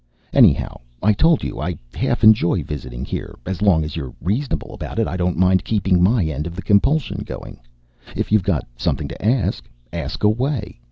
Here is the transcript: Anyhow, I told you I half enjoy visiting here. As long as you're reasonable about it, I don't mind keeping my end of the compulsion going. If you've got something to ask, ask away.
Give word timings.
Anyhow, 0.33 0.79
I 1.03 1.13
told 1.13 1.43
you 1.43 1.59
I 1.61 1.77
half 1.93 2.23
enjoy 2.23 2.63
visiting 2.63 3.05
here. 3.05 3.35
As 3.45 3.61
long 3.61 3.83
as 3.83 3.95
you're 3.95 4.15
reasonable 4.19 4.73
about 4.73 4.97
it, 4.97 5.07
I 5.07 5.15
don't 5.15 5.37
mind 5.37 5.63
keeping 5.63 6.01
my 6.01 6.23
end 6.25 6.47
of 6.47 6.55
the 6.55 6.63
compulsion 6.63 7.21
going. 7.23 7.59
If 8.15 8.31
you've 8.31 8.41
got 8.41 8.65
something 8.77 9.07
to 9.09 9.23
ask, 9.23 9.63
ask 9.93 10.23
away. 10.23 10.79